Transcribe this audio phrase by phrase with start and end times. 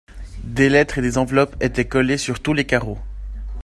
[0.47, 2.97] Des lettres et des enveloppes étaient collées sur tous les carreaux.